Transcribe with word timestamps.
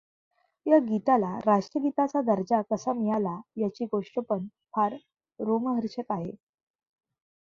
या 0.65 0.77
गीताला 0.85 1.27
राष्ट्रगीताचा 1.45 2.21
दर्जा 2.25 2.61
कसा 2.71 2.93
मिळाला, 2.93 3.35
याची 3.57 3.85
गोष्ट 3.91 4.19
पण 4.29 4.47
फार 4.73 4.95
रोमहर्षक 5.39 6.11
आहे. 6.11 6.31